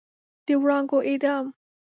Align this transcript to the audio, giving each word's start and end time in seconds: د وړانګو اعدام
د 0.45 0.47
وړانګو 0.61 0.97
اعدام 1.07 1.45